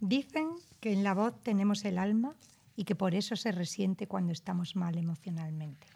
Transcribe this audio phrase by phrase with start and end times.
[0.00, 0.48] Dicen
[0.80, 2.34] que en la voz tenemos el alma
[2.74, 5.86] y que por eso se resiente cuando estamos mal emocionalmente.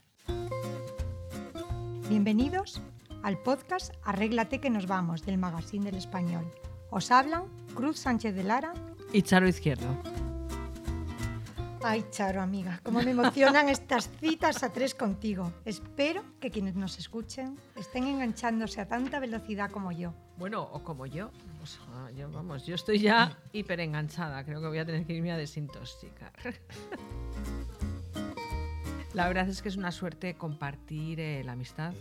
[2.10, 2.82] Bienvenidos
[3.22, 6.44] al podcast Arréglate que nos vamos del Magazine del Español.
[6.90, 7.44] Os hablan
[7.74, 8.74] Cruz Sánchez de Lara
[9.10, 9.88] y Charo Izquierdo.
[11.86, 15.52] Ay, Charo, amiga, cómo me emocionan estas citas a tres contigo.
[15.66, 20.14] Espero que quienes nos escuchen estén enganchándose a tanta velocidad como yo.
[20.38, 21.30] Bueno, o como yo.
[22.16, 24.42] yo vamos, yo estoy ya hiper enganchada.
[24.46, 26.32] Creo que voy a tener que irme a desintoxicar.
[29.12, 31.92] La verdad es que es una suerte compartir eh, la amistad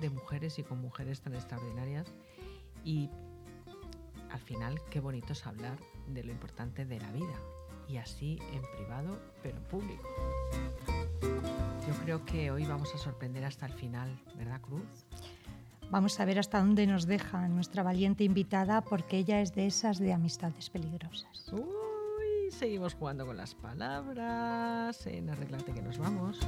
[0.00, 2.12] de mujeres y con mujeres tan extraordinarias.
[2.82, 3.08] Y
[4.32, 7.38] al final, qué bonito es hablar de lo importante de la vida,
[7.88, 10.08] y así en privado, pero en público.
[11.86, 15.06] Yo creo que hoy vamos a sorprender hasta el final, ¿verdad, Cruz?
[15.90, 19.98] Vamos a ver hasta dónde nos deja nuestra valiente invitada, porque ella es de esas
[19.98, 21.50] de amistades peligrosas.
[21.50, 26.38] Uy, seguimos jugando con las palabras, en arreglate que nos vamos.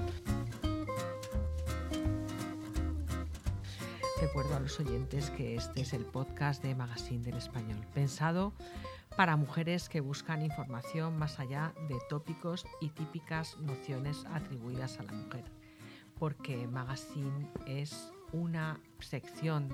[4.20, 8.52] Recuerdo a los oyentes que este es el podcast de Magazine del Español, pensado
[9.16, 15.12] para mujeres que buscan información más allá de tópicos y típicas nociones atribuidas a la
[15.12, 15.44] mujer,
[16.18, 19.70] porque Magazine es una sección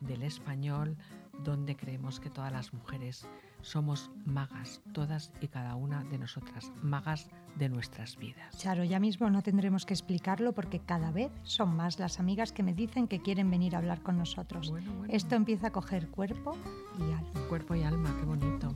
[0.00, 0.96] del español
[1.44, 3.24] donde creemos que todas las mujeres
[3.66, 8.56] somos magas, todas y cada una de nosotras, magas de nuestras vidas.
[8.62, 12.62] Claro, ya mismo no tendremos que explicarlo porque cada vez son más las amigas que
[12.62, 14.72] me dicen que quieren venir a hablar con nosotros.
[15.08, 16.56] Esto empieza a coger cuerpo
[16.98, 17.48] y alma.
[17.48, 18.72] Cuerpo y alma, qué bonito.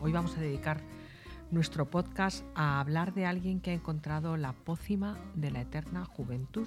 [0.00, 0.80] Hoy vamos a dedicar
[1.50, 6.66] nuestro podcast a hablar de alguien que ha encontrado la pócima de la eterna juventud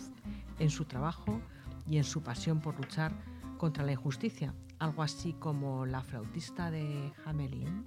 [0.60, 1.42] en su trabajo
[1.88, 3.12] y en su pasión por luchar
[3.60, 7.84] contra la injusticia, algo así como la flautista de Hamelin,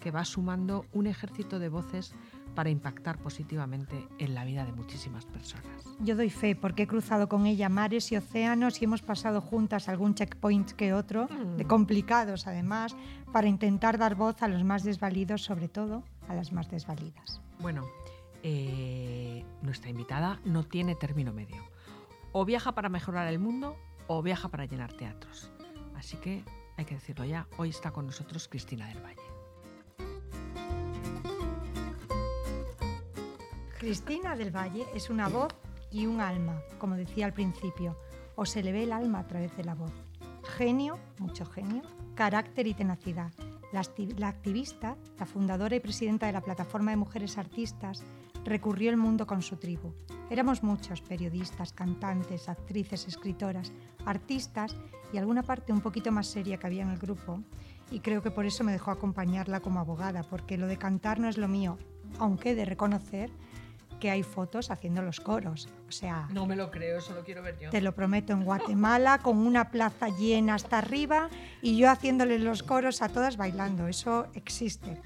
[0.00, 2.12] que va sumando un ejército de voces
[2.56, 5.64] para impactar positivamente en la vida de muchísimas personas.
[6.00, 9.88] Yo doy fe porque he cruzado con ella mares y océanos y hemos pasado juntas
[9.88, 11.68] algún checkpoint que otro, de mm.
[11.68, 12.94] complicados además,
[13.32, 17.40] para intentar dar voz a los más desvalidos, sobre todo a las más desvalidas.
[17.60, 17.86] Bueno,
[18.42, 21.62] eh, nuestra invitada no tiene término medio.
[22.32, 23.76] O viaja para mejorar el mundo
[24.14, 25.50] o viaja para llenar teatros.
[25.96, 26.44] Así que
[26.76, 29.22] hay que decirlo ya, hoy está con nosotros Cristina del Valle.
[33.78, 35.54] Cristina del Valle es una voz
[35.90, 37.96] y un alma, como decía al principio,
[38.36, 39.92] o se le ve el alma a través de la voz.
[40.56, 41.82] Genio, mucho genio,
[42.14, 43.32] carácter y tenacidad.
[43.72, 43.80] La,
[44.28, 48.02] activista, la fundadora y presidenta de la Plataforma de Mujeres Artistas,
[48.44, 49.94] recurrió el mundo con su tribu.
[50.30, 53.72] Éramos muchos, periodistas, cantantes, actrices, escritoras,
[54.06, 54.76] artistas
[55.12, 57.42] y alguna parte un poquito más seria que había en el grupo.
[57.90, 61.28] Y creo que por eso me dejó acompañarla como abogada, porque lo de cantar no
[61.28, 61.78] es lo mío,
[62.18, 63.30] aunque he de reconocer
[64.00, 65.68] que hay fotos haciendo los coros.
[65.86, 67.70] O sea, no me lo creo, eso lo quiero ver yo.
[67.70, 71.28] Te lo prometo en Guatemala con una plaza llena hasta arriba
[71.60, 73.86] y yo haciéndole los coros a todas bailando.
[73.86, 75.00] Eso existe.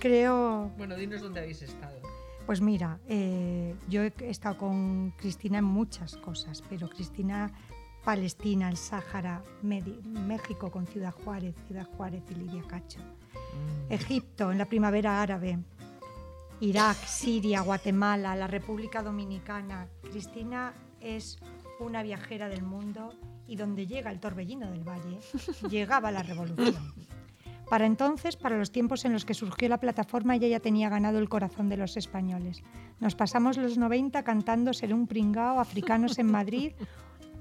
[0.00, 0.70] Creo.
[0.76, 1.98] Bueno, dinos dónde habéis estado.
[2.46, 7.50] Pues mira, eh, yo he estado con Cristina en muchas cosas, pero Cristina,
[8.04, 13.92] Palestina, el Sáhara, México con Ciudad Juárez, Ciudad Juárez y Lidia Cacho, mm.
[13.92, 15.58] Egipto en la primavera árabe,
[16.60, 19.88] Irak, Siria, Guatemala, la República Dominicana.
[20.02, 21.38] Cristina es
[21.80, 23.14] una viajera del mundo
[23.46, 25.18] y donde llega el torbellino del valle,
[25.68, 26.94] llegaba la revolución.
[27.68, 31.18] Para entonces, para los tiempos en los que surgió la plataforma, ella ya tenía ganado
[31.18, 32.62] el corazón de los españoles.
[33.00, 36.72] Nos pasamos los 90 cantando Ser un pringao, africanos en Madrid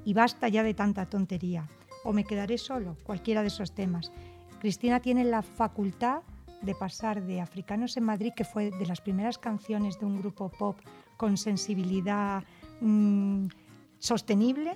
[0.06, 1.68] y basta ya de tanta tontería.
[2.04, 4.12] O me quedaré solo, cualquiera de esos temas.
[4.60, 6.22] Cristina tiene la facultad
[6.62, 10.50] de pasar de Africanos en Madrid, que fue de las primeras canciones de un grupo
[10.50, 10.78] pop
[11.18, 12.44] con sensibilidad
[12.80, 13.48] mm,
[14.00, 14.74] sostenible,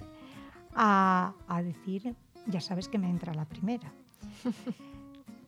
[0.75, 2.15] a, a decir,
[2.45, 3.91] ya sabes que me entra la primera.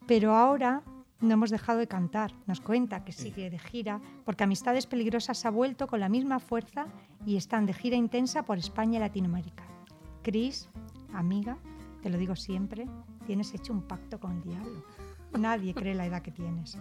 [0.10, 0.82] Pero ahora
[1.22, 2.34] no hemos dejado de cantar.
[2.48, 6.88] Nos cuenta que sigue de gira porque Amistades Peligrosas ha vuelto con la misma fuerza
[7.28, 9.64] y están de gira intensa por España y Latinoamérica.
[10.24, 10.68] Cris,
[11.14, 11.60] amiga,
[12.02, 12.88] te lo digo siempre,
[13.28, 14.84] tienes hecho un pacto con el diablo.
[15.38, 16.80] Nadie cree la edad que tienes.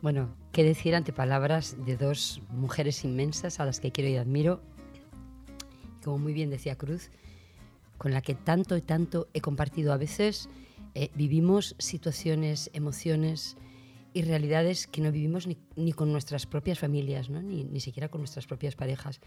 [0.00, 4.62] Bueno, qué decir ante palabras de dos mujeres inmensas a las que quiero y admiro.
[6.02, 7.10] Como muy bien decía Cruz,
[7.98, 10.48] con la que tanto y tanto he compartido a veces
[10.98, 13.58] eh, vivimos situaciones, emociones
[14.14, 18.46] y realidades que no vivimos ni, con nuestras propias familias, ni, ni siquiera con nuestras
[18.46, 19.20] propias parejas.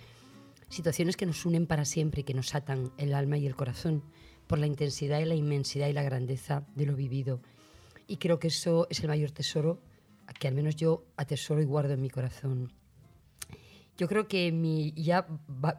[0.68, 4.04] Situaciones que nos unen para siempre y que nos atan el alma y el corazón,
[4.48, 7.40] por la intensidad y la inmensidad y la grandeza de lo vivido.
[8.08, 9.80] Y creo que eso es el mayor tesoro
[10.40, 12.74] que al menos yo atesoro y guardo en mi corazón.
[13.96, 15.28] Yo creo que mi, ya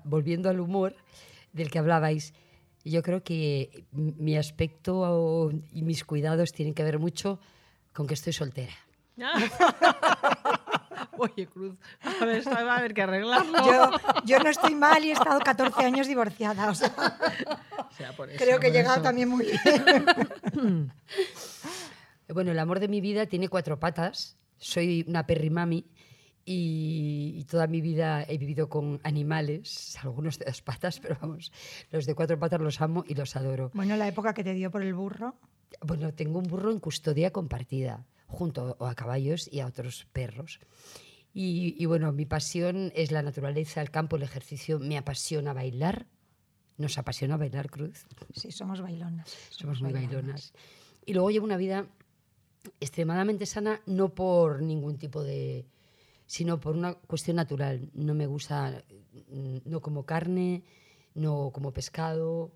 [0.05, 0.95] volviendo al humor
[1.53, 2.33] del que hablabais,
[2.85, 7.39] yo creo que mi aspecto y mis cuidados tienen que ver mucho
[7.93, 8.73] con que estoy soltera.
[11.19, 13.59] Oye, Cruz, a ver, esto va a haber que arreglarlo.
[14.25, 16.71] Yo, no estoy mal y he estado 14 años divorciada.
[16.71, 16.95] O sea,
[18.39, 20.51] creo que he llegado también muy bien.
[22.29, 24.39] bueno, el amor de mi vida tiene cuatro patas.
[24.57, 25.85] Soy una perrimami
[26.45, 31.53] y, y toda mi vida he vivido con animales, algunos de dos patas, pero vamos,
[31.91, 33.71] los de cuatro patas los amo y los adoro.
[33.75, 35.37] Bueno, la época que te dio por el burro.
[35.83, 40.61] Bueno, tengo un burro en custodia compartida, junto a caballos y a otros perros.
[41.33, 44.81] Y, bueno, mi pasión es la naturaleza, el campo, el ejercicio.
[44.81, 46.07] Me apasiona bailar.
[46.77, 48.07] Nos apasiona bailar, Cruz.
[48.35, 49.31] Sí, somos bailonas.
[49.51, 50.53] Somos, muy bailonas.
[51.07, 51.87] Y luego llevo una vida
[52.81, 55.67] extremadamente sana, no por ningún tipo de...
[56.31, 57.91] sino por una cuestión natural.
[57.93, 58.85] No me gusta,
[59.65, 60.63] no como carne,
[61.13, 62.53] no como pescado.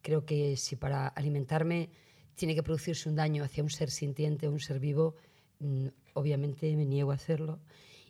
[0.00, 1.90] Creo que si para alimentarme
[2.36, 5.14] tiene que producirse un daño hacia un ser sintiente, un ser vivo,
[5.60, 7.60] mm, obviamente me niego a hacerlo.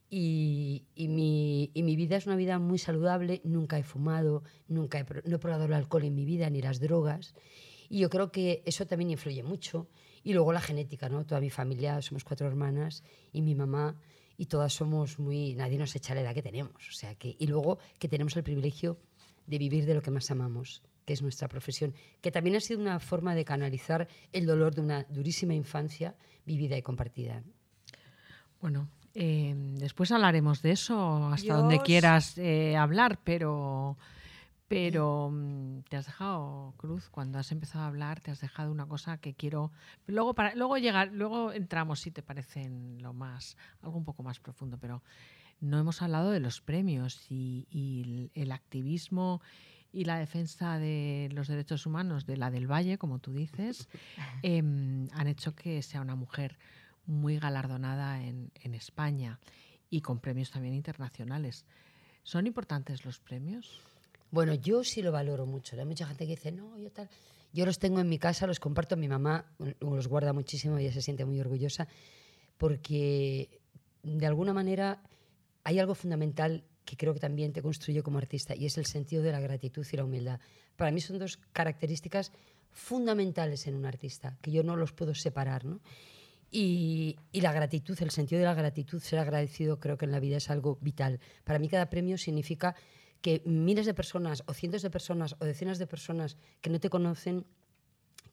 [0.08, 5.06] Y, mi, y, mi, vida es una vida muy saludable, nunca he fumado, nunca he,
[5.28, 7.34] no he probado el alcohol en mi vida, ni las drogas.
[7.88, 9.88] Y yo creo que eso también influye mucho.
[10.22, 11.26] Y luego la genética, ¿no?
[11.26, 13.98] Toda mi familia, somos cuatro hermanas y mi mamá,
[14.38, 15.55] y todas somos muy...
[15.55, 16.88] Nadie nos echa la edad que tenemos.
[16.88, 18.96] O sea que, y luego que tenemos el privilegio
[19.46, 22.81] de vivir de lo que más amamos, que es nuestra profesión, que también ha sido
[22.81, 26.14] una forma de canalizar el dolor de una durísima infancia
[26.46, 27.43] vivida y compartida.
[28.61, 33.96] Bueno, eh, después hablaremos de eso hasta donde quieras eh, hablar, pero,
[34.68, 38.86] pero mm, te has dejado, Cruz, cuando has empezado a hablar, te has dejado una
[38.86, 39.72] cosa que quiero.
[40.06, 44.22] Luego, para, luego, llegar, luego entramos, si te parece, en lo más, algo un poco
[44.22, 45.02] más profundo, pero
[45.60, 49.40] no hemos hablado de los premios y, el activismo
[49.90, 53.88] y la defensa de los derechos humanos de la del Valle, como tú dices,
[54.42, 56.58] em, han hecho que sea una mujer
[57.06, 59.40] muy galardonada en, España
[59.88, 61.64] y con premios también internacionales.
[62.22, 63.80] ¿Son importantes los premios?
[64.30, 65.76] Bueno, yo sí lo valoro mucho.
[65.78, 67.08] Hay mucha gente que dice, no, yo tal.
[67.52, 68.96] Yo los tengo en mi casa, los comparto.
[68.96, 69.46] Mi mamá
[69.80, 71.88] los guarda muchísimo y ella se siente muy orgullosa
[72.58, 73.60] porque
[74.02, 75.02] de alguna manera
[75.64, 79.22] hay algo fundamental que creo que también te construye como artista y es el sentido
[79.22, 80.40] de la gratitud y la humildad.
[80.76, 82.32] Para mí son dos características
[82.70, 85.64] fundamentales en un artista que yo no los puedo separar.
[85.64, 85.80] ¿no?
[86.50, 90.38] Y, la gratitud, el sentido de la gratitud, ser agradecido, creo que en la vida
[90.38, 91.20] es algo vital.
[91.44, 92.75] Para mí cada premio significa
[93.20, 96.90] que miles de personas o cientos de personas o decenas de personas que no te
[96.90, 97.46] conocen,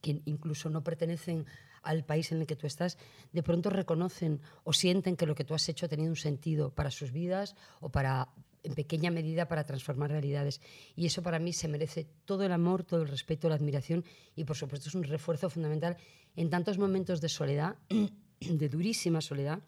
[0.01, 1.45] que incluso no pertenecen
[1.81, 2.97] al país en el que tú estás,
[3.31, 6.73] de pronto reconocen o sienten que lo que tú has hecho ha tenido un sentido
[6.73, 8.29] para sus vidas o para
[8.65, 10.59] en pequeña medida para transformar realidades.
[10.95, 14.03] Y eso para mí se merece todo el amor, todo el respeto, la admiración
[14.35, 15.97] y por supuesto es un refuerzo fundamental
[16.35, 17.77] en tantos momentos de soledad,
[18.39, 19.61] de durísima soledad,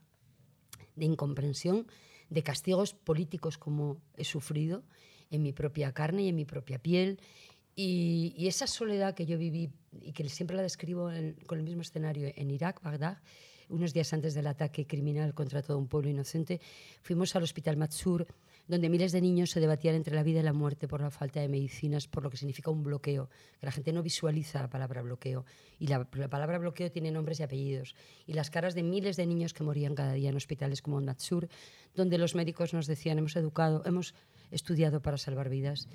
[0.95, 1.87] de incomprensión,
[2.29, 4.83] de castigos políticos como he sufrido
[5.29, 7.19] en mi propia carne y en mi propia piel.
[7.75, 9.69] Y, esa soledad que yo viví
[10.01, 11.12] y que siempre la describo
[11.45, 13.19] con el mismo escenario en Irak, Bagdad,
[13.69, 16.60] unos días antes del ataque criminal contra todo un pueblo inocente,
[17.01, 18.25] fuimos al hospital Matsur
[18.67, 21.39] donde miles de niños se debatían entre la vida y la muerte por la falta
[21.39, 25.01] de medicinas, por lo que significa un bloqueo, que la gente no visualiza la palabra
[25.01, 25.45] bloqueo.
[25.79, 27.95] Y la, palabra bloqueo tiene nombres y apellidos.
[28.25, 31.47] Y las caras de miles de niños que morían cada día en hospitales como Natsur,
[31.95, 34.13] donde los médicos nos decían, hemos educado, hemos
[34.51, 35.88] estudiado para salvar vidas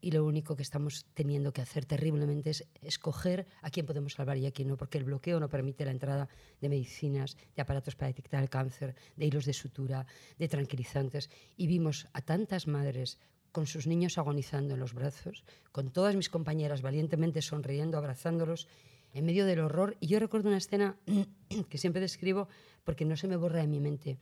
[0.00, 4.38] y lo único que estamos teniendo que hacer terriblemente es escoger a quién podemos salvar
[4.38, 6.28] y a quién no, porque el bloqueo no permite la entrada
[6.60, 10.06] de medicinas, de aparatos para detectar el cáncer, de hilos de sutura,
[10.38, 11.30] de tranquilizantes.
[11.56, 13.18] Y vimos a tantas madres
[13.52, 18.68] con sus niños agonizando en los brazos, con todas mis compañeras valientemente sonriendo, abrazándolos,
[19.12, 19.96] en medio del horror.
[20.00, 20.96] Y yo recuerdo una escena
[21.68, 22.48] que siempre describo
[22.84, 24.18] porque no se me borra de mi mente.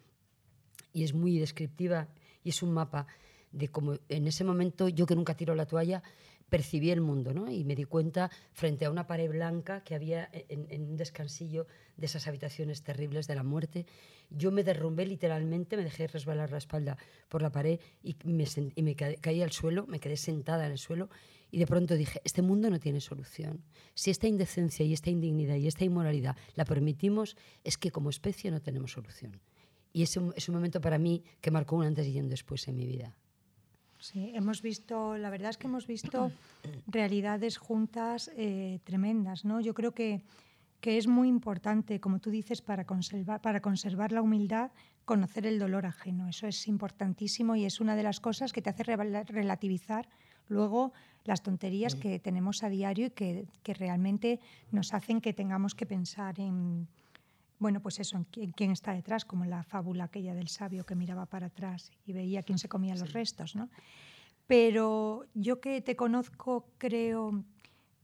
[0.93, 2.09] Y es muy descriptiva
[2.43, 3.07] y es un mapa
[3.53, 6.03] de cómo en ese momento yo que nunca tiro la toalla
[6.49, 7.51] percibí el mundo ¿no?
[7.51, 12.07] y me di cuenta frente a una pared blanca que había en, un descansillo de
[12.07, 13.87] esas habitaciones terribles de la muerte.
[14.31, 16.97] Yo me derrumbé literalmente, me dejé resbalar la espalda
[17.29, 20.79] por la pared y me, y me caí al suelo, me quedé sentada en el
[20.79, 21.11] suelo
[21.51, 23.63] y de pronto dije, este mundo no tiene solución.
[23.95, 28.51] Si esta indecencia y esta indignidad y esta inmoralidad la permitimos, es que como especie
[28.51, 29.41] no tenemos solución.
[29.93, 32.77] Y ese es un momento para mí que marcó un antes y un después en
[32.77, 33.17] mi vida.
[34.11, 36.33] Sí, hemos visto, la verdad es que hemos visto
[36.87, 39.61] realidades juntas eh, tremendas, ¿no?
[39.61, 40.23] Yo creo que,
[40.81, 44.71] que es muy importante, como tú dices, para conservar, para conservar la humildad,
[45.05, 46.27] conocer el dolor ajeno.
[46.29, 50.09] Eso es importantísimo y es una de las cosas que te hace rela- relativizar
[50.49, 50.93] luego
[51.25, 54.41] las tonterías que tenemos a diario y que, que realmente
[54.73, 56.89] nos hacen que tengamos que pensar en,
[57.59, 61.27] bueno, pues eso, en quién está detrás, como la fábula aquella del sabio que miraba
[61.27, 63.69] para atrás y veía quién se comía los restos, ¿no?
[64.47, 67.45] Pero yo que te conozco creo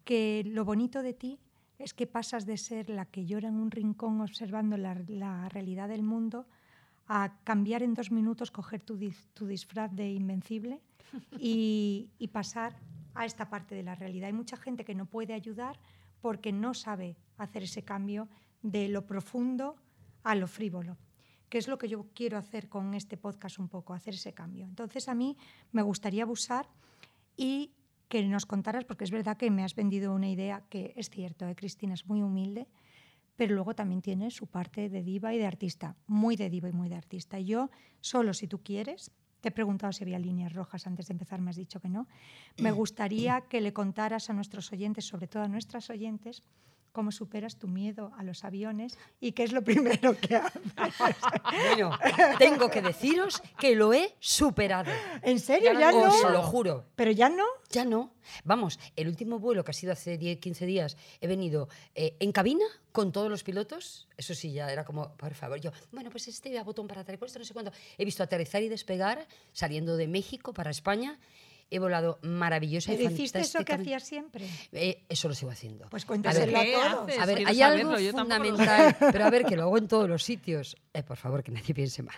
[0.04, 1.38] que lo bonito de ti
[1.78, 5.88] es que pasas de ser la que llora en un rincón observando la, la realidad
[5.88, 6.46] del mundo
[7.06, 10.80] a cambiar en dos minutos, coger tu, dis- tu disfraz de invencible
[11.38, 12.76] y, y pasar
[13.14, 14.26] a esta parte de la realidad.
[14.26, 15.78] Hay mucha gente que no puede ayudar
[16.20, 18.28] porque no sabe hacer ese cambio
[18.64, 19.76] de lo profundo
[20.22, 20.96] a lo frívolo,
[21.50, 24.64] que es lo que yo quiero hacer con este podcast un poco, hacer ese cambio.
[24.64, 25.36] Entonces a mí
[25.70, 26.66] me gustaría abusar
[27.36, 27.72] y
[28.08, 31.46] que nos contaras, porque es verdad que me has vendido una idea que es cierto,
[31.46, 31.54] ¿eh?
[31.54, 32.66] Cristina es muy humilde,
[33.36, 36.72] pero luego también tiene su parte de diva y de artista, muy de diva y
[36.72, 37.38] muy de artista.
[37.38, 39.10] Y yo, solo si tú quieres,
[39.42, 42.06] te he preguntado si había líneas rojas antes de empezar, me has dicho que no,
[42.56, 46.42] me gustaría que le contaras a nuestros oyentes, sobre todo a nuestras oyentes,
[46.94, 50.62] cómo superas tu miedo a los aviones y qué es lo primero que haces.
[51.66, 51.98] Bueno,
[52.38, 54.92] tengo que deciros que lo he superado.
[55.22, 55.72] ¿En serio?
[55.72, 56.04] ¿Ya no?
[56.04, 56.86] Os lo juro.
[56.94, 57.44] ¿Pero ya no?
[57.70, 58.14] Ya no.
[58.44, 62.30] Vamos, el último vuelo que ha sido hace 10, 15 días, he venido eh, en
[62.30, 64.06] cabina con todos los pilotos.
[64.16, 67.38] Eso sí, ya era como, por favor, yo, bueno, pues este a botón para esto
[67.40, 67.72] no sé cuánto.
[67.98, 71.18] He visto aterrizar y despegar saliendo de México para España.
[71.70, 74.46] He volado maravillosa y ¿Pero hiciste eso que hacías siempre?
[74.72, 75.88] Eh, eso lo sigo haciendo.
[75.88, 77.18] Pues A ver, cuéntaselo a ¿Qué todos.
[77.18, 80.08] a ver, Quiero hay saberlo, algo fundamental, pero a ver, que lo hago en todos
[80.08, 80.76] los sitios.
[80.92, 82.14] Eh, por favor, que nadie piense mal.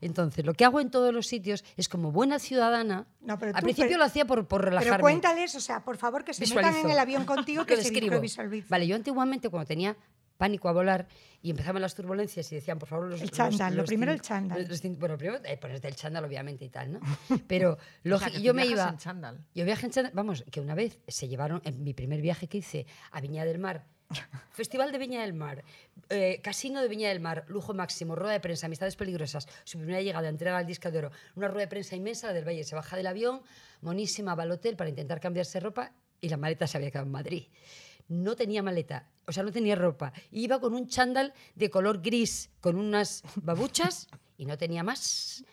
[0.00, 3.06] Entonces, lo que hago en todos los sitios es como buena ciudadana.
[3.20, 4.90] No, pero Al tú, principio pero- lo hacía por, por relajarme.
[4.96, 6.86] Pero cuéntales, o sea, por favor, que se metan Visualizo.
[6.86, 8.64] en el avión contigo, que Lo se.
[8.68, 9.96] Vale, yo antiguamente cuando tenía
[10.36, 11.06] pánico a volar
[11.40, 14.60] y empezaban las turbulencias y decían, por favor, los El chándal, lo primero el chándal.
[14.60, 17.00] los- los cin- bueno, primero eh, ponerte el chándal, obviamente, y tal, ¿no?
[17.48, 18.88] Pero O sea, yo me iba...
[18.88, 19.44] en chándal.
[19.54, 22.58] Yo viajé en chándal, vamos, que una vez se llevaron, en mi primer viaje que
[22.58, 23.86] hice a Viña del Mar,
[24.50, 25.64] Festival de Viña del Mar,
[26.10, 30.02] eh, Casino de Viña del Mar, lujo máximo, rueda de prensa, amistades peligrosas, su primera
[30.02, 32.74] llegada, entrega al disco de oro, una rueda de prensa inmensa, la del Valle, se
[32.74, 33.40] baja del avión,
[33.80, 37.12] monísima, va al hotel para intentar cambiarse ropa y la maleta se había quedado en
[37.12, 37.44] Madrid.
[38.12, 40.12] No tenía maleta, o sea, no tenía ropa.
[40.30, 45.44] Iba con un chándal de color gris, con unas babuchas y no tenía más.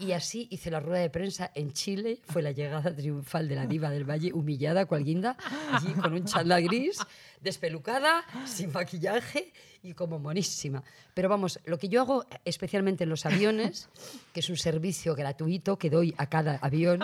[0.00, 2.20] Y así hice la rueda de prensa en Chile.
[2.24, 5.36] Fue la llegada triunfal de la diva del Valle, humillada, cual guinda,
[5.72, 6.98] allí con un chándal gris,
[7.40, 10.82] despelucada, sin maquillaje y como monísima.
[11.14, 13.88] Pero vamos, lo que yo hago especialmente en los aviones,
[14.32, 17.00] que es un servicio gratuito que doy a cada avión,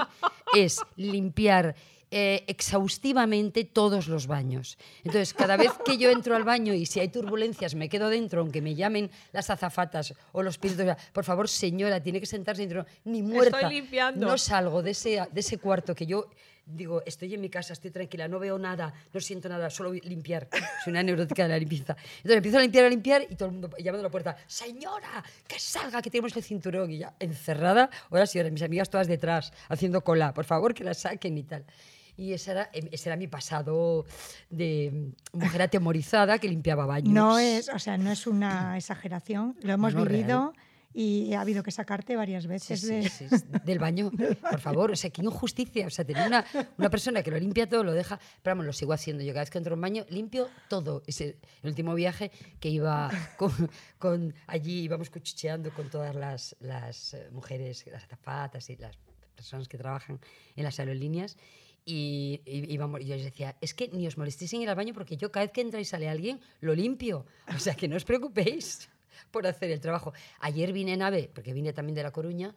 [0.56, 1.76] es limpiar
[2.16, 4.78] eh, exhaustivamente todos los baños.
[5.02, 8.40] Entonces, cada vez que yo entro al baño y si hay turbulencias me quedo dentro,
[8.40, 12.87] aunque me llamen las azafatas o los pilotos, por favor, señora, tiene que sentarse dentro,
[13.02, 13.68] ni muerta.
[13.68, 14.28] limpiando.
[14.28, 16.30] No salgo de ese, de ese cuarto que yo
[16.66, 20.49] digo, estoy en mi casa, estoy tranquila, no veo nada, no siento nada, solo limpiar.
[20.85, 21.97] Soy una neurótica de la limpieza.
[22.18, 25.25] Entonces empiezo a limpiar, a limpiar y todo el mundo llamando a la puerta, señora,
[25.49, 26.92] que salga, que tenemos el cinturón.
[26.92, 30.85] Y ya encerrada, ahora sí, ahora mis amigas todas detrás, haciendo cola, por favor, que
[30.85, 31.64] la saquen y tal.
[32.16, 34.04] Y ese era, em, ese era mi pasado
[34.50, 37.12] de mujer atemorizada que limpiaba baños.
[37.12, 40.52] No es, o sea, no es una exageración, lo hemos No, vivido
[40.97, 43.09] y ha habido que sacarte varias veces sí, de...
[43.09, 44.12] sí, sí, del baño,
[44.49, 44.92] por favor.
[44.92, 45.88] O sea, qué injusticia.
[45.88, 46.44] O sea, tener una,
[46.78, 48.21] una persona que lo limpia todo, lo deja.
[48.42, 49.25] Pero vamos, lo sigo haciendo.
[49.25, 51.02] Yo cada vez que entro un baño, limpio todo.
[51.09, 52.30] Ese, el último viaje
[52.61, 53.50] que iba con,
[53.99, 58.97] con- allí, íbamos cuchicheando con todas las, las eh, mujeres, las azafatas y las
[59.35, 60.21] personas que trabajan
[60.54, 61.37] en las aerolíneas.
[61.87, 64.95] Y, y y yo les decía, es que ni os molestéis en ir al baño
[64.95, 67.26] porque yo cada vez que entra y sale alguien, lo limpio.
[67.55, 68.88] O sea, que no os preocupéis
[69.31, 70.12] por hacer el trabajo.
[70.41, 72.55] Ayer vine en AVE, porque vine también de La Coruña,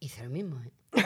[0.00, 0.60] hice lo mismo.
[0.60, 0.70] ¿eh?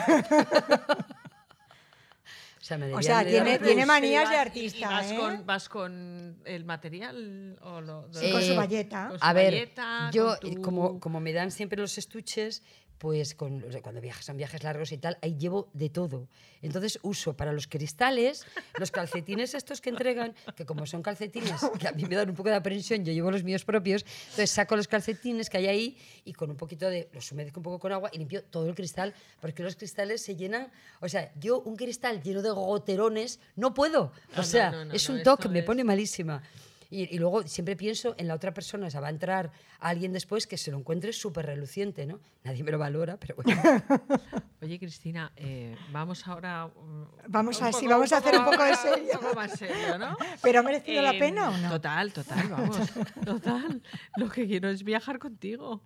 [2.59, 5.15] o sea, me O sea, tiene- tiene manías de y- y artista, vas, ¿eh?
[5.17, 9.11] con, ¿Vas con el material o lo, Sí, con su Eh, valleta.
[9.11, 9.69] su A ver,
[10.11, 12.63] yo, con tu- como, como me dan siempre los estuches,
[12.99, 16.27] pues con, o sea, cuando viajas, son viajes largos y tal, ahí llevo de todo.
[16.61, 18.45] Entonces uso para los cristales
[18.77, 22.35] los calcetines estos que entregan, que como son calcetines que a mí me dan un
[22.35, 25.97] poco de aprensión, yo llevo los míos propios, entonces saco los calcetines que hay ahí
[26.25, 28.75] y con un poquito de, los humedezco un poco con agua y limpio todo el
[28.75, 33.73] cristal, porque los cristales se llenan, o sea, yo un cristal lleno de goterones no
[33.73, 36.43] puedo, o No, sea, no, no, es un toque, me pone malísima.
[36.91, 40.11] Y, y luego siempre pienso en la otra persona, o sea, va a entrar alguien
[40.11, 42.19] después que se lo encuentre súper reluciente, ¿no?
[42.43, 43.61] Nadie me lo valora, pero bueno.
[44.61, 46.65] Oye, Cristina, eh, vamos ahora.
[46.67, 49.11] mm, Vamos a- sí, vamos a hacer un poco de serio.
[49.13, 50.17] Un poco más serio, ¿no?
[50.41, 51.69] ¿Pero ha merecido la Em, pena o no?
[51.69, 52.77] Total, total, vamos.
[53.23, 53.81] Total.
[54.17, 55.83] Lo que quiero es viajar contigo.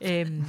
[0.00, 0.42] Em,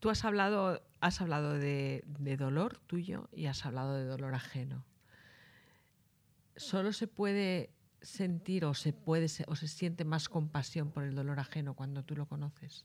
[0.00, 4.82] tú has hablado, has hablado de, de dolor tuyo y has hablado de dolor ajeno.
[6.56, 7.70] Solo se puede
[8.00, 12.16] sentir o se puede o se siente más compasión por el dolor ajeno cuando tú
[12.16, 12.84] lo conoces.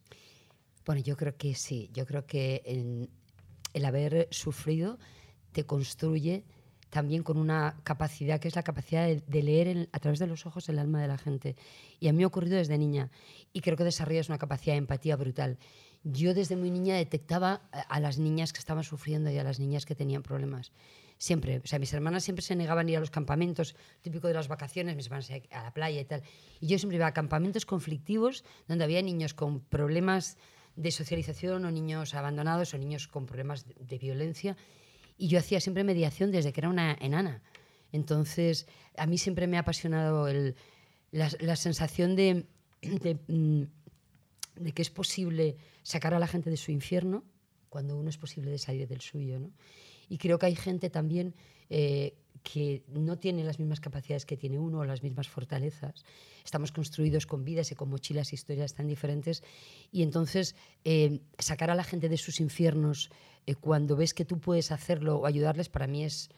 [0.85, 1.89] Bueno, yo creo que sí.
[1.93, 3.09] Yo creo que
[3.73, 4.99] el haber sufrido
[5.51, 6.45] te construye
[6.91, 10.67] también con una capacidad que es la capacidad de, leer a través de los ojos
[10.69, 11.55] el alma de la gente.
[11.99, 13.09] Y a mí me ha ocurrido desde niña
[13.53, 15.57] y creo que desarrollas una capacidad de empatía brutal.
[16.03, 19.85] Yo desde muy niña detectaba a las niñas que estaban sufriendo y a las niñas
[19.85, 20.73] que tenían problemas.
[21.21, 24.33] Siempre, o sea, mis hermanas siempre se negaban a ir a los campamentos, típico de
[24.33, 26.23] las vacaciones, mis hermanas a la playa y tal.
[26.59, 30.39] Y yo siempre iba a campamentos conflictivos donde había niños con problemas
[30.75, 34.57] de socialización o niños abandonados o niños con problemas de, violencia.
[35.15, 37.43] Y yo hacía siempre mediación desde que era una enana.
[37.91, 38.65] Entonces,
[38.97, 40.55] a mí siempre me ha apasionado el-
[41.11, 42.47] la, la sensación de,
[42.81, 43.65] de, mm,
[44.55, 47.23] de que es posible sacar a la gente de su infierno
[47.69, 49.39] cuando uno es posible de salir del suyo.
[49.39, 49.51] ¿no?
[50.11, 51.35] Y creo que hay gente también
[51.69, 56.03] eh, que no tiene las mismas capacidades que tiene uno o las mismas fortalezas.
[56.43, 59.41] Estamos construidos con vidas y con mochilas e historias tan diferentes.
[59.89, 60.53] Y entonces
[60.83, 63.09] eh, sacar a la gente de sus infiernos
[63.47, 66.29] eh, cuando ves que tú puedes hacerlo o ayudarles, para mí es,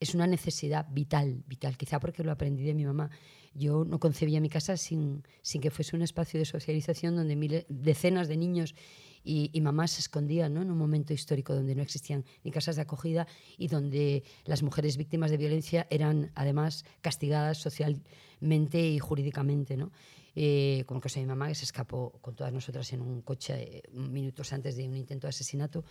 [0.00, 3.10] es una necesidad vital, vital, quizá porque lo aprendí de mi mamá.
[3.54, 7.66] Yo no concebía mi casa sin, sin que fuese un espacio de socialización donde miles,
[7.68, 8.74] decenas de niños
[9.24, 10.62] y, y mamás se escondían ¿no?
[10.62, 13.26] en un momento histórico donde no existían ni casas de acogida
[13.56, 19.76] y donde las mujeres víctimas de violencia eran además castigadas socialmente y jurídicamente.
[19.76, 19.90] ¿no?
[20.36, 23.22] Eh, como el caso de mi mamá, que se escapó con todas nosotras en un
[23.22, 25.84] coche eh, minutos antes de un intento de asesinato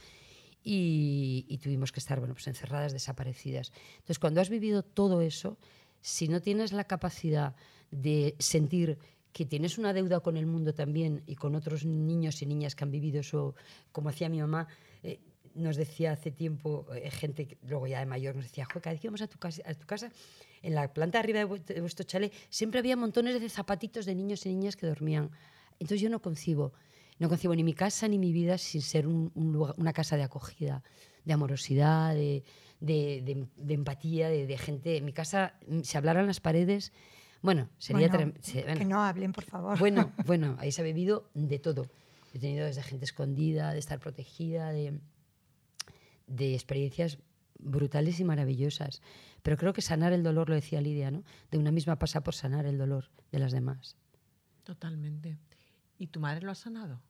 [0.70, 3.72] y, tuvimos que estar bueno, pues encerradas, desaparecidas.
[3.96, 5.58] Entonces, cuando has vivido todo eso,
[6.02, 7.56] si no tienes la capacidad
[7.90, 8.98] de sentir
[9.32, 12.84] que tienes una deuda con el mundo también y con otros niños y niñas que
[12.84, 13.56] han vivido eso,
[13.94, 14.68] como hacía mi mamá,
[15.04, 15.20] eh,
[15.56, 18.92] nos decía hace tiempo, eh, gente, que luego ya de mayor, nos decía, "Jo, cada
[18.92, 20.12] vez que íbamos a tu, casa, a tu casa,
[20.62, 21.46] en la planta arriba de
[21.82, 25.32] vuestro chalet, siempre había montones de zapatitos de niños y niñas que dormían.
[25.80, 26.74] Entonces yo no concibo,
[27.20, 30.18] no concibo ni mi casa ni mi vida sin ser un- un lugar- una casa
[30.18, 30.84] de acogida,
[31.26, 32.44] de amorosidad, de,
[32.80, 34.98] de- de- de empatía, de, de gente.
[34.98, 35.54] En mi casa,
[35.84, 36.94] si hablaran las paredes,
[37.42, 38.08] bueno, sería...
[38.10, 39.78] Bueno, se- bueno, Que no hablen, por favor.
[39.80, 41.88] bueno, bueno, ahí se ha vivido de todo.
[42.34, 45.00] He tenido desde gente escondida, de estar protegida, de,
[46.28, 47.18] de experiencias
[47.60, 49.02] brutales y maravillosas.
[49.42, 51.24] Pero creo que sanar el dolor, lo decía Lidia, ¿no?
[51.52, 53.96] De una misma pasa por sanar el dolor de las demás.
[54.64, 55.38] Totalmente.
[55.98, 57.02] ¿Y tu madre lo ha sanado?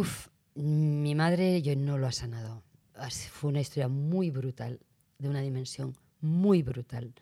[0.00, 2.62] Uf, mi madre yo no lo ha sanado.
[3.32, 4.80] Fue una historia muy brutal,
[5.18, 7.14] de una dimensión muy brutal,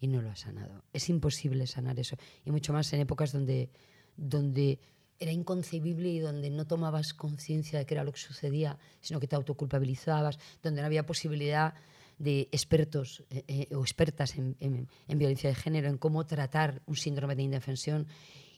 [0.00, 0.84] y no lo ha sanado.
[0.92, 2.16] Es imposible sanar eso.
[2.44, 3.70] Y mucho más en épocas donde,
[4.16, 4.78] donde
[5.18, 9.26] era inconcebible y donde no tomabas conciencia de que era lo que sucedía, sino que
[9.28, 11.74] te autoculpabilizabas, donde no había posibilidad
[12.18, 16.80] de expertos eh, eh, o expertas en, en- en violencia de género, en cómo tratar
[16.86, 18.06] un síndrome de indefensión.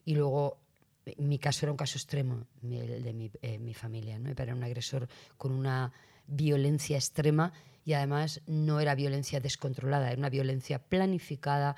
[0.04, 0.58] Y luego
[1.18, 4.18] mi caso era un caso extremo, el de mi, eh, mi familia.
[4.18, 4.30] ¿no?
[4.30, 5.92] Era un agresor con una
[6.26, 7.52] violencia extrema
[7.84, 11.76] y además no era violencia descontrolada, era una violencia planificada.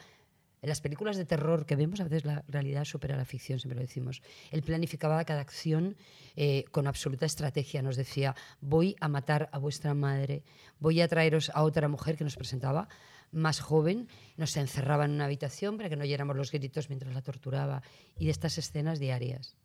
[0.61, 3.77] En las películas de terror que vemos, a veces la realidad supera la ficción, siempre
[3.77, 4.23] lo decimos.
[4.51, 5.97] Él planificaba cada acción
[6.37, 7.83] eh, con absoluta estrategia.
[7.83, 10.43] Nos decía, voy a matar a vuestra madre,
[10.79, 12.89] voy a traeros a otra mujer que nos presentaba
[13.35, 17.23] más joven, nos encerraba en una habitación para que no oyéramos los gritos mientras la
[17.23, 17.83] torturaba
[18.19, 19.57] y de estas escenas diarias.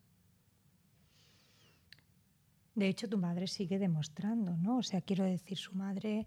[2.74, 4.78] De hecho, tu madre sigue demostrando, ¿no?
[4.78, 6.26] O sea, quiero decir, su madre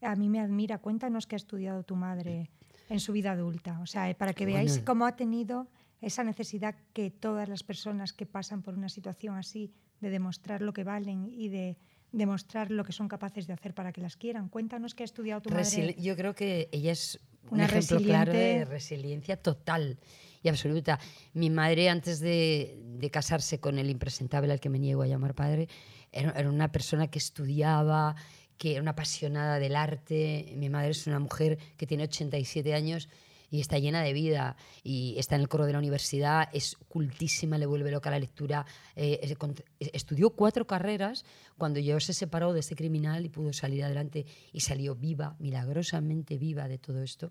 [0.00, 0.78] a mí me admira.
[0.78, 2.50] Cuéntanos qué ha estudiado tu madre
[2.88, 3.80] en su vida adulta.
[3.80, 4.84] O sea, para que veáis Bueno.
[4.84, 5.68] cómo ha tenido
[6.00, 10.72] esa necesidad que todas las personas que pasan por una situación así, de demostrar lo
[10.74, 11.78] que valen y de
[12.14, 14.48] demostrar lo que son capaces de hacer para que las quieran.
[14.48, 15.96] Cuéntanos qué ha estudiado tu madre.
[15.98, 19.98] Yo creo que ella es un Una ejemplo claro de resiliencia total
[20.42, 20.98] y absoluta.
[21.32, 25.34] Mi madre, antes de, de casarse con el impresentable al que me niego a llamar
[25.34, 25.68] padre,
[26.12, 28.14] era, era una persona que estudiaba,
[28.56, 30.54] que era una apasionada del arte.
[30.56, 33.08] Mi madre es una mujer que tiene 87 años
[33.54, 37.56] y está llena de vida y está en el coro de la universidad, es cultísima,
[37.56, 38.66] le vuelve loca la lectura.
[38.96, 39.36] eh,
[39.78, 41.24] estudió cuatro carreras
[41.56, 46.36] cuando yo se separó de este criminal y pudo salir adelante y salió viva, milagrosamente
[46.36, 47.30] viva de todo esto.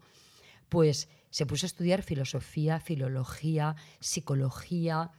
[0.69, 5.11] pues se puso a estudiar filosofía, filología, psicología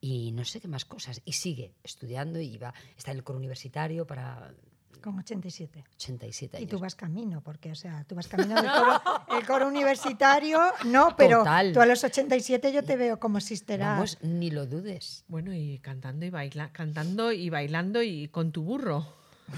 [0.00, 1.20] y no sé qué más cosas.
[1.26, 4.54] Y sigue estudiando y va, está en el coro universitario para
[5.00, 5.84] Con 87.
[5.94, 6.70] 87 Y años.
[6.70, 9.00] tú vas camino, porque, o sea, tú vas camino del coro,
[9.38, 11.72] el coro universitario, no, pero Total.
[11.72, 13.90] tú a los 87 yo te veo como sister Act.
[13.92, 15.24] Vamos, ni lo dudes.
[15.28, 19.06] Bueno, y cantando y baila, cantando y bailando y con tu burro.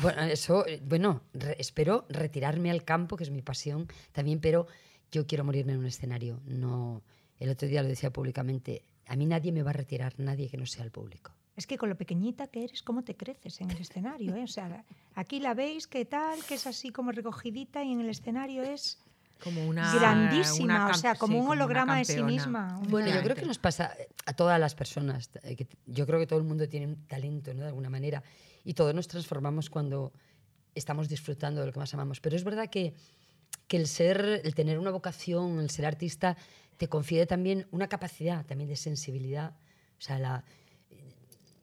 [0.01, 4.67] Bueno, eso, bueno, re- espero retirarme al campo, que es mi pasión también, pero
[5.11, 6.41] yo quiero morirme en un escenario.
[6.47, 7.03] No,
[7.39, 10.57] el otro día lo decía públicamente, a mí nadie me va a retirar, nadie que
[10.57, 11.33] no sea el público.
[11.57, 14.35] Es que con lo pequeñita que eres, ¿cómo te creces en el escenario?
[14.37, 14.45] eh?
[14.45, 14.85] O sea,
[15.15, 16.43] aquí la veis, ¿qué tal?
[16.47, 18.99] Que es así como recogidita y en el escenario es
[19.45, 19.95] Como una.
[19.95, 22.81] grandísima, una o sea, como sí, un holograma de sí misma.
[22.89, 23.93] Bueno, yo creo que nos pasa
[24.25, 25.29] a todas las personas.
[25.43, 27.61] eh, que yo creo que todo el mundo tiene un talento, ¿no?
[27.63, 28.23] De alguna manera.
[28.65, 30.13] Y todos nos transformamos cuando
[30.75, 32.21] estamos disfrutando de lo que más amamos.
[32.21, 32.95] Pero es verdad que,
[33.69, 36.37] que el ser, el tener una vocación, el ser artista,
[36.79, 39.53] te confiere también una capacidad también de sensibilidad.
[39.99, 40.45] O sea, la,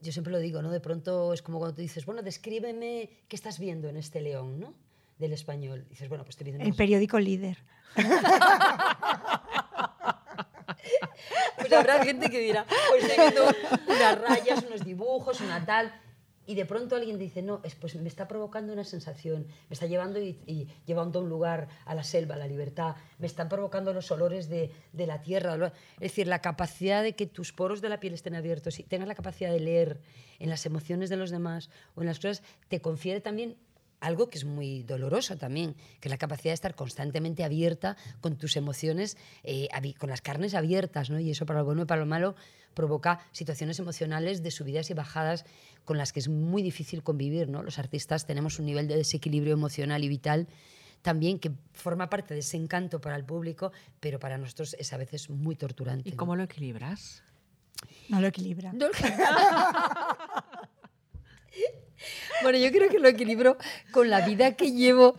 [0.02, 0.72] yo siempre lo digo, ¿no?
[0.72, 4.60] De pronto es como cuando tú dices, bueno, descríbeme qué estás viendo en este león,
[4.60, 4.74] ¿no?
[5.18, 5.86] Del español.
[5.90, 7.58] Dices, bueno, pues estoy viendo El periódico líder.
[11.58, 13.44] Pues habrá gente que dirá, pues estoy viendo
[13.88, 15.94] unas rayas, unos dibujos, una tal.
[16.50, 19.86] Y de pronto alguien dice, no, es, pues me está provocando una sensación, me está
[19.86, 23.94] llevando y, llevando a un lugar, a la selva, a la libertad, me están provocando
[23.94, 25.54] los olores de, de la tierra.
[25.98, 29.08] Es decir, la capacidad de que tus poros de la piel estén abiertos y tengas
[29.08, 30.02] la capacidad de leer
[30.40, 33.56] en las emociones de los demás o en las cosas, te confiere también
[34.00, 38.38] algo que es muy doloroso también, que es la capacidad de estar constantemente abierta con
[38.38, 39.68] tus emociones, eh,
[40.00, 41.20] con las carnes abiertas, ¿no?
[41.20, 42.36] Y eso para lo bueno y para lo malo
[42.74, 45.46] provoca situaciones emocionales de subidas y bajadas
[45.86, 47.64] con las que es muy difícil convivir, ¿no?
[47.64, 50.48] Los artistas tenemos un nivel de desequilibrio emocional y vital
[51.02, 54.98] también que forma parte de ese encanto para el público, pero para nosotros es a
[54.98, 56.10] veces muy torturante.
[56.10, 56.18] ¿Y ¿no?
[56.18, 57.24] cómo lo equilibras?
[58.10, 58.74] No lo equilibra.
[58.74, 58.88] No-
[62.44, 63.58] bueno, yo creo que lo equilibro
[63.92, 65.16] con la vida que llevo.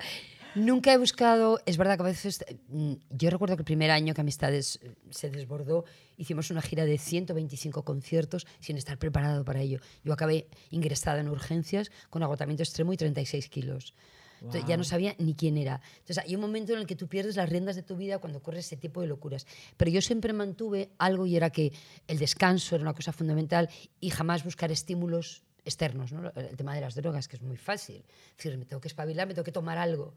[0.56, 4.14] Nunca he buscado, es verdad que a veces, mm, yo recuerdo que el primer año
[4.14, 5.84] que Amistades eh, se desbordó,
[6.16, 9.78] hicimos una gira de 125 conciertos sin estar preparado para ello.
[10.02, 13.94] Yo acabé ingresada en urgencias con agotamiento extremo y 36 kilos.
[14.40, 15.82] Entonces, ya no sabía ni quién era.
[15.98, 18.42] Entonces, hay un momento en el que tú pierdes las riendas de tu vida cuando
[18.42, 19.46] corres ese tipo de locuras.
[19.76, 21.72] Pero yo siempre mantuve algo y era que
[22.08, 23.68] el descanso era una cosa fundamental
[24.00, 26.12] y jamás buscar estímulos externos.
[26.12, 26.32] ¿no?
[26.34, 28.02] El tema de las drogas, que es muy fácil.
[28.30, 30.14] Es decir, me tengo que espabilar, me tengo que tomar algo.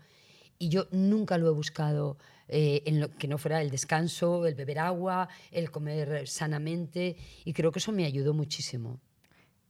[0.63, 4.55] Y yo nunca lo he buscado eh, en lo que no fuera el descanso, el
[4.55, 7.17] beber agua, el comer sanamente.
[7.43, 9.01] Y creo que eso me ayudó muchísimo.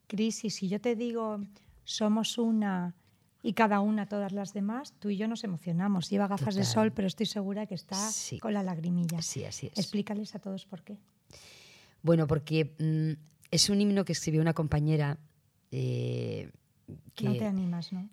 [0.06, 1.40] Cris, y si yo te digo
[1.84, 2.94] somos una
[3.42, 6.12] y cada una todas las demás, tú y yo nos emocionamos.
[6.12, 8.38] Lleva gafas de sol, pero estoy segura que está Sí.
[8.38, 9.20] con la lagrimilla.
[9.24, 9.80] Sí, así es.
[9.80, 11.00] Explícales a todos por qué.
[12.04, 15.18] Bueno, porque mm, es un himno que escribió una compañera
[15.72, 16.52] eh,
[17.16, 17.26] que...
[17.26, 18.08] No te animas, ¿no?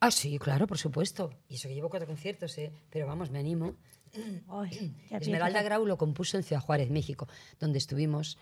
[0.00, 1.30] Ah, sí, claro, por supuesto.
[1.48, 2.72] Y eso que llevo cuatro conciertos, ¿eh?
[2.90, 3.76] pero vamos, me animo.
[4.48, 7.28] Ay, Esmeralda Grau lo compuso en Ciudad Juárez, México,
[7.60, 8.38] donde estuvimos,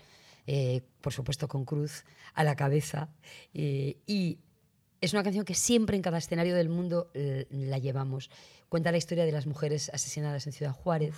[0.47, 3.09] eh, por supuesto, con Cruz a la cabeza.
[3.53, 4.39] eh, y
[5.01, 8.29] es una canción que siempre en cada escenario del mundo la llevamos.
[8.67, 11.15] Cuenta la historia de las mujeres asesinadas en Ciudad Juárez.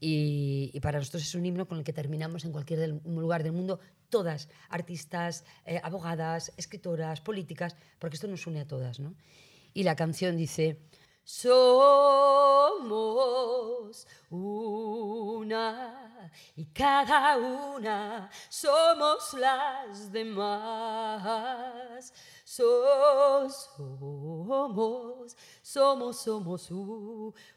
[0.00, 3.42] Y, y para nosotros es un himno con el que terminamos en cualquier del- lugar
[3.42, 8.98] del mundo, todas, artistas, eh, abogadas, escritoras, políticas, porque esto nos une a todas.
[8.98, 9.14] ¿no?
[9.74, 10.78] Y la canción dice,
[12.72, 22.12] somos una y cada una somos las demás.
[22.44, 26.70] So- somos, somos, somos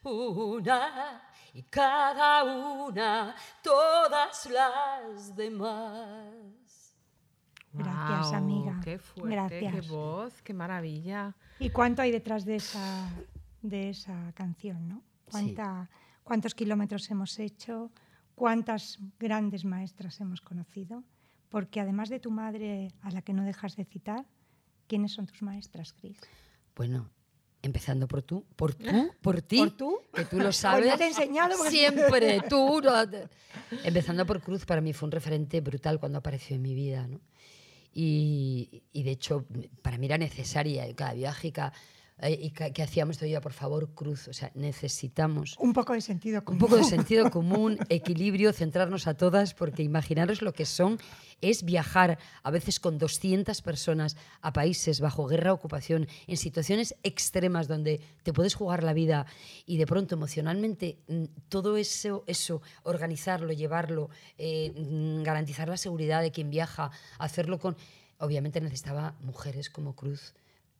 [0.03, 6.95] una y cada una todas las demás.
[7.73, 8.79] Gracias, Guau, amiga.
[8.83, 9.87] Qué fuerte, qué Gracias.
[9.89, 11.35] voz, qué maravilla.
[11.59, 13.09] ¿Y cuánto hay detrás de esa,
[13.61, 15.03] de esa canción, no?
[15.29, 15.89] ¿Cuánta,
[16.23, 17.91] ¿Cuántos kilómetros hemos hecho?
[18.35, 21.03] ¿Cuántas grandes maestras hemos conocido?
[21.49, 24.25] Porque además de tu madre, a la que no dejas de citar,
[24.87, 26.17] ¿quiénes son tus maestras, Cris?
[26.75, 27.09] Bueno,
[27.61, 29.57] empezando por tú, por tú, por ti.
[29.59, 29.97] ¿Por tú?
[30.13, 30.85] Que tú lo Pues sabes.
[30.87, 32.81] ya te he enseñado, porque- Siempre, tú.
[32.83, 33.29] no te-
[33.85, 37.21] Empezando por Cruz, para mí fue un referente brutal cuando apareció en mi vida, ¿no?
[37.97, 39.45] Y, y de hecho,
[39.81, 41.53] para mí era necesaria cada viaje,
[42.23, 46.45] y que, que hacíamos todavía, por favor, Cruz, o sea, necesitamos Un poco de sentido
[46.45, 46.55] común.
[46.55, 50.97] un poco de sentido común, equilibrio, centrarnos a todas, porque imaginaros lo que son,
[51.41, 57.67] es viajar a veces con 200 personas a países bajo guerra, ocupación, en situaciones extremas
[57.67, 59.25] donde te puedes jugar la vida
[59.65, 66.21] y de pronto emocionalmente mm, todo eso, eso organizarlo, llevarlo, eh, mm, garantizar la seguridad
[66.21, 67.75] de quien viaja, hacerlo con...
[68.17, 70.33] Obviamente necesitaba mujeres como Cruz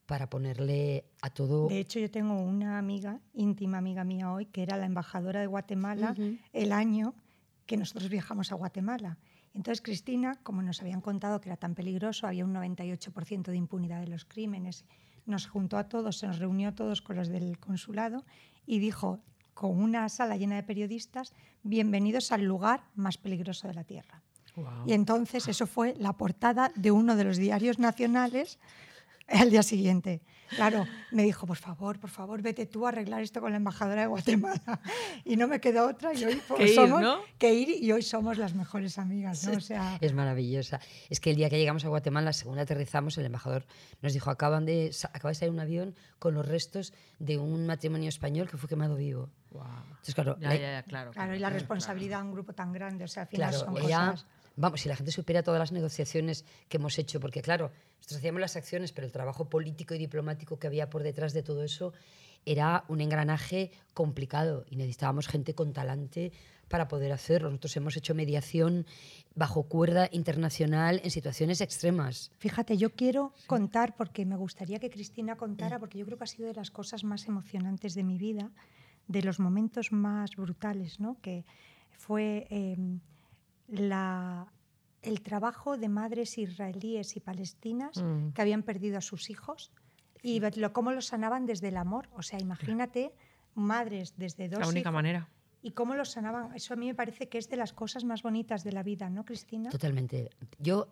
[0.06, 1.68] para ponerle a todo...
[1.68, 5.48] De hecho, yo tengo una amiga, íntima amiga mía hoy, que era la embajadora de
[5.48, 6.16] Guatemala
[6.54, 7.16] el año
[7.66, 9.18] que nosotros viajamos a Guatemala.
[9.54, 14.02] Entonces, Cristina, como nos habían contado que era tan peligroso, había un 98% de impunidad
[14.02, 14.86] de los crímenes,
[15.26, 18.24] nos juntó a todos, se nos reunió a todos con los del consulado
[18.68, 19.22] y dijo,
[19.54, 24.22] con una sala llena de periodistas, bienvenidos al lugar más peligroso de la Tierra.
[24.86, 28.60] Y entonces eso fue la portada de uno de los diarios nacionales
[29.42, 30.22] al día siguiente.
[30.50, 34.02] Claro, me dijo, por favor, por favor, vete tú a arreglar esto con la embajadora
[34.02, 34.80] de Guatemala.
[35.26, 37.18] Y no me quedó otra y hoy pues, Que ir, somos ¿no?
[37.40, 39.58] que ir y hoy somos las mejores amigas, ¿no?
[39.58, 40.80] O sea, Es maravillosa.
[41.10, 43.66] Es que el día que llegamos a Guatemala, según aterrizamos, el embajador
[44.04, 48.10] nos dijo, acaban de, acaba de salir un avión con los restos de un matrimonio
[48.10, 49.30] español que fue quemado vivo.
[49.50, 49.66] Guau.
[49.90, 51.12] Entonces, claro, Ya, la- ya, ya, claro.
[51.12, 53.78] claro, y la responsabilidad de un grupo tan grande, o sea, al final Claro, son
[53.84, 54.26] ella, cosas...
[54.56, 58.42] vamos, si la gente supiera todas las negociaciones que hemos hecho, porque claro, nosotros hacíamos
[58.42, 61.94] las acciones, pero el trabajo político y diplomático que había por detrás de todo eso
[62.46, 66.32] era un engranaje complicado y necesitábamos gente con talante
[66.68, 67.50] para poder hacerlo.
[67.50, 68.86] Nosotros hemos hecho mediación
[69.36, 72.32] bajo cuerda internacional en situaciones extremas.
[72.38, 76.28] Fíjate, yo quiero contar, porque me gustaría que Cristina contara, porque yo creo que ha
[76.28, 78.52] sido de las cosas más emocionantes de mi vida,
[79.08, 81.18] de los momentos más brutales, ¿no?
[81.22, 81.46] Que
[81.92, 82.78] fue eh,
[83.68, 84.52] la,
[85.02, 88.30] el trabajo de madres israelíes y palestinas Mm.
[88.34, 89.72] que habían perdido a sus hijos
[90.22, 92.10] y lo, cómo los sanaban desde el amor.
[92.16, 93.12] O sea, imagínate
[93.54, 95.30] madres desde dos La única hijos manera.
[95.62, 96.54] y cómo los sanaban.
[96.56, 99.10] Eso a mí me parece que es de las cosas más bonitas de la vida,
[99.10, 99.70] ¿no, Cristina?
[99.70, 100.30] Totalmente.
[100.60, 100.88] Yo,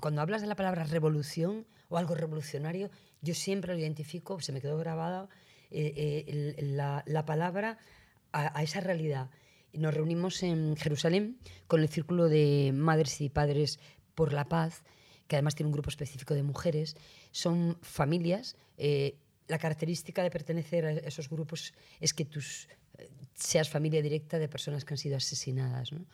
[0.00, 2.90] cuando hablas de la palabra revolución o algo revolucionario,
[3.22, 5.28] yo siempre lo identifico, se me quedó grabada
[5.70, 7.78] eh, eh, la, la palabra
[8.32, 9.28] a, a esa realidad.
[9.72, 13.78] Nos reunimos en Jerusalén con el Círculo de Madres y Padres
[14.14, 14.82] por la Paz,
[15.28, 16.96] que además tiene un grupo específico de mujeres.
[17.30, 18.56] Son familias.
[18.76, 19.16] eh,
[19.50, 24.48] la característica de pertenecer a esos grupos es que tus eh, seas familia directa de
[24.48, 25.92] personas que han sido asesinadas.
[25.92, 26.06] ¿no?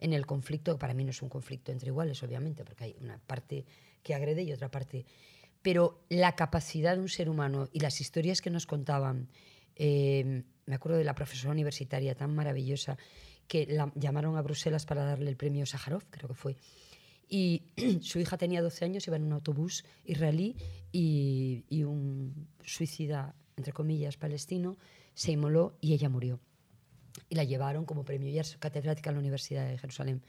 [0.00, 3.18] En el conflicto, para mí no es un conflicto entre iguales, obviamente, porque hay una
[3.18, 3.64] parte
[4.02, 5.06] que agrede y otra parte.
[5.60, 9.28] Pero la capacidad de un ser humano y las historias que nos contaban,
[9.76, 12.96] eh, me acuerdo de la profesora universitaria tan maravillosa
[13.46, 16.56] que la llamaron a Bruselas para darle el premio Sájarov, creo que fue.
[17.28, 17.62] Y
[18.00, 20.56] su hija tenía 12 años, iba en un autobús israelí
[20.92, 24.78] y, y un suicida, entre comillas, palestino,
[25.14, 26.40] se inmoló y ella murió.
[27.28, 28.28] Y la llevaron como premio.
[28.28, 30.22] Ella es catedrática en la Universidad de Jerusalén.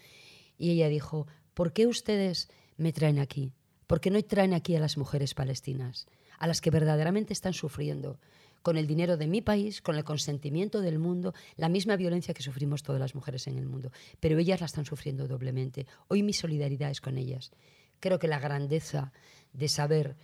[0.58, 3.54] Y ella dijo, ¿por qué ustedes me traen aquí?
[3.88, 6.08] ¿Por qué no traen aquí a las mujeres palestinas?
[6.38, 8.20] A las que verdaderamente están sufriendo
[8.66, 12.42] con el dinero de mi país, con el consentimiento del mundo, la misma violencia que
[12.42, 13.92] sufrimos todas las mujeres en el mundo.
[14.20, 15.86] Pero ellas la están sufriendo doblemente.
[16.08, 17.52] Hoy mi solidaridad es con ellas.
[18.00, 19.14] Creo que la grandeza
[19.54, 20.16] de saber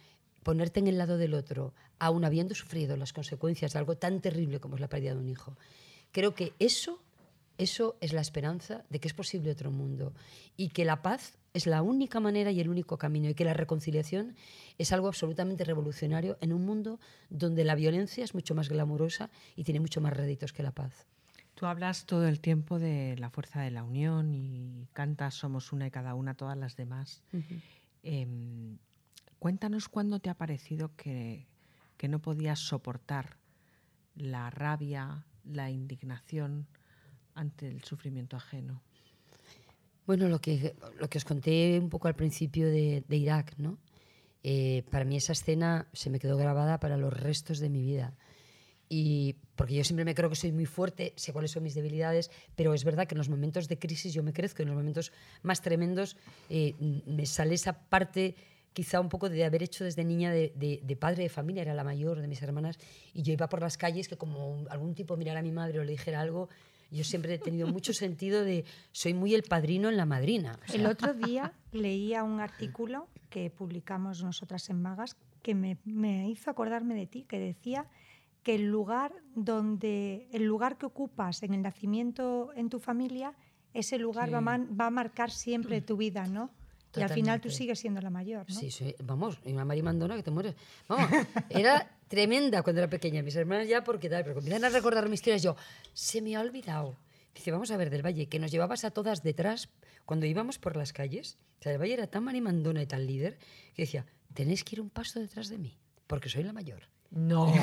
[0.41, 4.59] ponerte en el lado del otro, aun habiendo sufrido las consecuencias de algo tan terrible
[4.59, 5.55] como es la pérdida de un hijo,
[6.11, 6.99] creo que eso,
[7.61, 10.13] eso es la esperanza de que es posible otro mundo
[10.57, 13.53] y que la paz es la única manera y el único camino y que la
[13.53, 14.35] reconciliación
[14.79, 19.63] es algo absolutamente revolucionario en un mundo donde la violencia es mucho más glamurosa y
[19.63, 21.05] tiene mucho más réditos que la paz.
[21.53, 25.85] Tú hablas todo el tiempo de la fuerza de la unión y cantas Somos una
[25.85, 27.21] y cada una, todas las demás.
[28.01, 28.79] Em,
[29.37, 31.45] cuéntanos cuándo te ha parecido que,
[31.97, 33.37] que no podías soportar
[34.15, 36.65] la rabia, la indignación
[37.35, 38.81] ante el sufrimiento ajeno.
[40.07, 43.77] Bueno, lo que, lo que os conté un poco al principio de, Irak, ¿no?
[44.43, 48.13] Eh, para mí esa escena se me quedó grabada para los restos de mi vida.
[48.89, 52.29] Y porque yo siempre me creo que soy muy fuerte, sé cuáles son mis debilidades,
[52.55, 55.13] pero es verdad que en los momentos de crisis yo me crezco, en los momentos
[55.43, 56.17] más tremendos
[56.49, 58.35] eh, me sale esa parte
[58.73, 61.73] quizá un poco de haber hecho desde niña de, de- de padre de familia, era
[61.73, 62.79] la mayor de mis hermanas,
[63.13, 65.83] y yo iba por las calles que como algún tipo mirara a mi madre o
[65.83, 66.49] le dijera algo,
[66.91, 70.59] yo siempre he tenido mucho sentido de soy muy el padrino en la madrina.
[70.63, 75.77] O sea, El otro día leía un artículo que publicamos nosotras en Magas que me,
[75.85, 77.87] me hizo acordarme de ti, que decía
[78.43, 83.33] que el lugar donde el lugar que ocupas en el nacimiento en tu familia,
[83.73, 84.31] ese lugar Sí.
[84.33, 86.49] va, a man- va a marcar siempre tu vida, ¿no?
[86.95, 88.55] Y al final tú sigues siendo la mayor, ¿no?
[88.55, 90.55] Sí, soy- vamos, y una Mari Mandona que te mueres.
[90.89, 91.09] Vamos,
[91.49, 93.23] era tremenda cuando era pequeña.
[93.23, 95.41] Mis hermanas ya porque tal, pero comienzan a recordar mis historias.
[95.41, 95.55] Yo,
[95.93, 96.97] se me ha olvidado.
[97.33, 99.69] Dice, vamos a ver, del Valle, que nos llevabas a todas detrás
[100.05, 101.37] cuando íbamos por las calles.
[101.59, 103.37] O sea, del Valle era tan marimandona y tan líder
[103.73, 106.89] que decía, tenéis que ir un paso detrás de mí, porque soy la mayor.
[107.11, 107.53] No.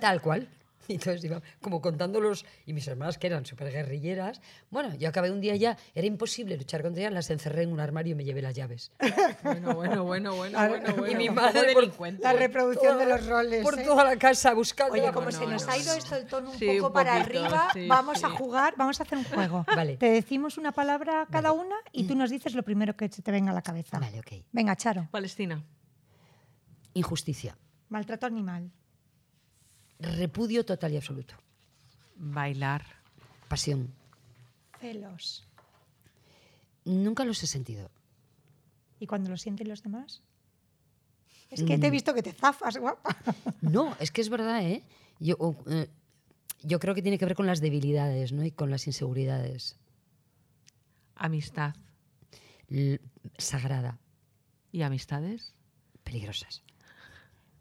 [0.00, 0.48] Tal cual.
[0.88, 4.40] Y entonces iba como contándolos, y mis hermanas que eran súper guerrilleras.
[4.70, 7.80] Bueno, yo acabé un día ya, era imposible luchar contra ellas, las encerré en un
[7.80, 8.92] armario y me llevé las llaves.
[9.42, 11.12] Bueno, bueno, bueno, bueno, A- bueno, bueno.
[11.12, 11.92] y mi madre por-.
[12.20, 13.62] La reproducción de los roles.
[13.62, 13.84] Por ¿eh?
[13.84, 14.94] toda la casa buscando.
[14.94, 16.86] Oye, como no, se no, nos no, ha ido esto el tono un Sí, poco
[16.88, 18.34] un para poquito, arriba, sí, vamos a sí.
[18.36, 19.64] jugar, vamos a hacer un juego.
[19.74, 19.96] Vale.
[19.96, 23.50] Te decimos una palabra cada una y tú nos dices lo primero que te venga
[23.50, 23.98] a la cabeza.
[23.98, 24.44] Vale, ok.
[24.52, 25.08] Venga, Charo.
[25.10, 25.62] Palestina.
[26.94, 27.56] Injusticia.
[27.88, 28.70] Maltrato animal.
[29.98, 31.34] Repudio total y absoluto.
[32.16, 32.84] Bailar.
[33.48, 33.92] Pasión.
[34.80, 35.44] Celos.
[36.84, 37.90] Nunca los he sentido.
[39.00, 40.22] ¿Y cuando lo sienten los demás?
[41.50, 43.16] Es que te he visto que te zafas, guapa.
[43.60, 44.82] No, es que es verdad, ¿eh?
[45.20, 45.36] Yo,
[45.68, 45.88] eh,
[46.62, 48.44] yo creo que tiene que ver con las debilidades, ¿no?
[48.44, 49.76] Y con las inseguridades.
[51.14, 51.74] Amistad.
[52.68, 53.00] L-
[53.38, 53.98] sagrada,
[54.72, 55.54] ¿Y amistades?
[56.04, 56.62] peligrosas.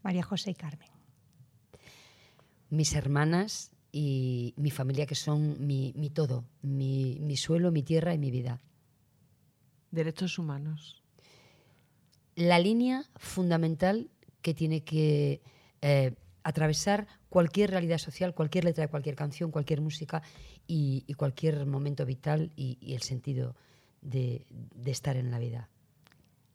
[0.03, 0.89] María José y Carmen.
[2.69, 8.13] Mis hermanas y mi familia que son mi, mi todo, mi, mi suelo, mi tierra
[8.13, 8.61] y mi vida.
[9.91, 11.01] Derechos humanos.
[12.35, 14.09] La línea fundamental
[14.41, 15.41] que tiene que
[15.81, 20.21] eh, atravesar cualquier realidad social, cualquier letra de cualquier canción, cualquier música
[20.67, 23.55] y, y cualquier momento vital y, y el sentido
[24.01, 25.69] de, de estar en la vida.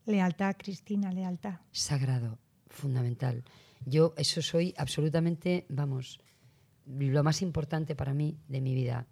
[0.07, 1.61] Lealtad, Cristina, lealtad.
[1.73, 3.45] Sagrado, fundamental.
[3.85, 6.21] Yo eso soy absolutamente, vamos,
[6.87, 9.07] lo más importante para mí de mi vida.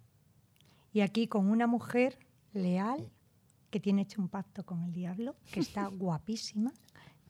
[0.93, 2.17] Y aquí con una mujer
[2.53, 3.11] leal
[3.69, 6.73] que tiene hecho un pacto con el diablo, que está guapísima,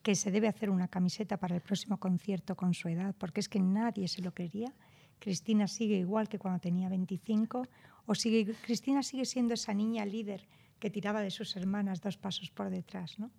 [0.02, 3.48] que se debe hacer una camiseta para el próximo concierto con su edad, porque es
[3.48, 4.74] que nadie se lo creería.
[5.18, 7.66] Cristina sigue igual que cuando tenía 25,
[8.06, 10.48] o sigue, Cristina sigue siendo esa niña líder
[10.78, 13.30] que tiraba de sus hermanas dos pasos por detrás, ¿no?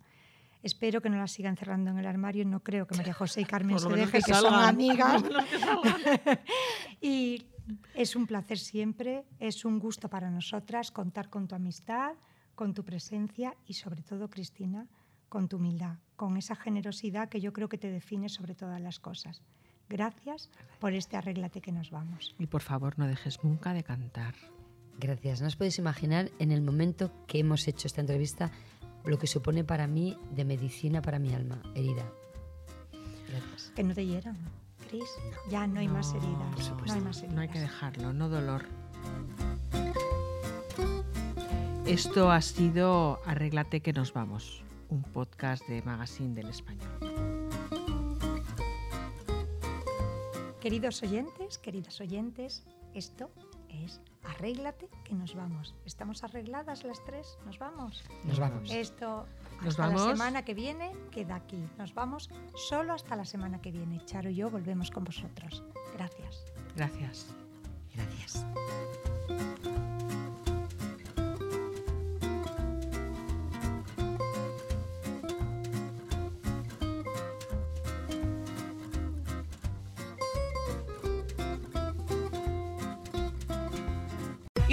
[0.62, 2.44] Espero que no la sigan cerrando en el armario.
[2.44, 5.22] No creo que María José y Carmen se dejen, que que, son amigas.
[7.00, 7.46] y
[7.94, 12.12] es un placer siempre, es un gusto para nosotras contar con tu amistad,
[12.54, 14.86] con tu presencia y sobre todo, Cristina,
[15.28, 18.98] con tu humildad, con esa generosidad que yo creo que te define sobre todas las
[18.98, 19.42] cosas.
[19.88, 22.34] Gracias por este arréglate que nos vamos.
[22.38, 24.34] Y por favor, no dejes nunca de cantar.
[24.98, 25.40] Gracias.
[25.40, 28.52] No os podéis imaginar en el momento que hemos hecho esta entrevista
[29.04, 32.04] lo que supone para mí de medicina para mi alma herida.
[33.28, 33.72] Gracias.
[33.74, 34.36] Que no te hieran,
[34.88, 35.08] Cris.
[35.50, 36.68] Ya no hay más heridas.
[36.70, 37.34] por no hay más heridas.
[37.34, 38.66] No hay que dejarlo, no dolor.
[41.86, 46.88] Esto ha sido Arréglate que nos vamos, un podcast de Magazine del Español.
[50.60, 52.62] Queridos oyentes, queridas oyentes,
[52.94, 53.30] esto
[53.72, 55.74] es Arréglate que nos vamos.
[55.84, 57.38] ¿Estamos arregladas las tres?
[57.44, 58.04] ¿Nos vamos?
[58.24, 58.70] Nos vamos.
[58.70, 59.26] Esto
[59.60, 61.68] Nos hasta la semana que viene queda aquí.
[61.76, 64.04] Nos vamos solo hasta la semana que viene.
[64.04, 65.64] Charo y yo volvemos con vosotros.
[65.94, 66.44] Gracias.
[66.76, 67.34] Gracias.
[67.94, 68.46] Gracias.